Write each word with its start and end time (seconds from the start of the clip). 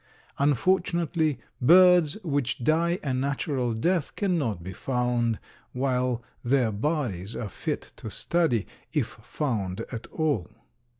Unfortunately, 0.39 1.37
birds 1.61 2.15
which 2.23 2.63
die 2.63 2.97
a 3.03 3.13
natural 3.13 3.71
death 3.75 4.15
cannot 4.15 4.63
be 4.63 4.73
found 4.73 5.37
while 5.73 6.23
their 6.43 6.71
bodies 6.71 7.35
are 7.35 7.47
fit 7.49 7.93
to 7.97 8.09
study, 8.09 8.65
if 8.93 9.09
found 9.21 9.81
at 9.91 10.07
all. 10.07 10.47